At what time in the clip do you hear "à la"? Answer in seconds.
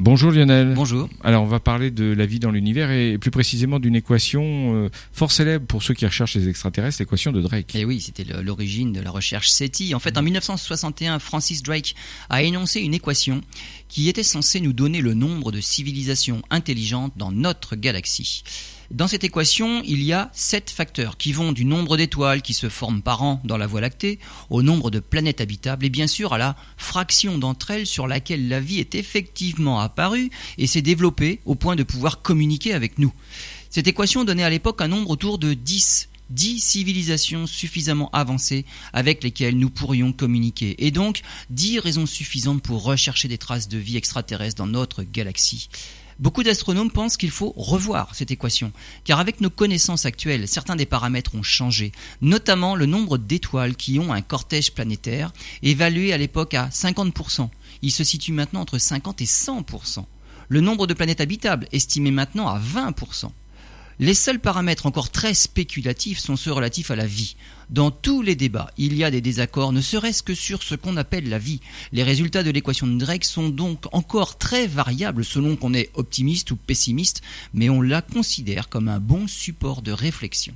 26.32-26.56, 66.92-67.06